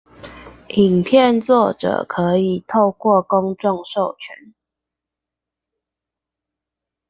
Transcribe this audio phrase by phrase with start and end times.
[0.69, 4.55] 影片作者可以透過公眾授權